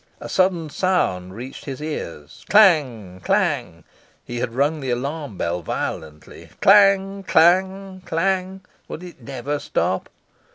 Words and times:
A 0.19 0.27
sudden 0.27 0.71
sound 0.71 1.35
reached 1.35 1.65
his 1.65 1.79
ears 1.79 2.43
clang! 2.49 3.19
clang! 3.23 3.83
He 4.25 4.37
had 4.39 4.55
rung 4.55 4.79
the 4.79 4.89
alarm 4.89 5.37
bell 5.37 5.61
violently. 5.61 6.49
Clang! 6.59 7.21
clang! 7.21 8.01
clang! 8.03 8.61
Would 8.87 9.03
it 9.03 9.21
never 9.21 9.59
stop? 9.59 10.09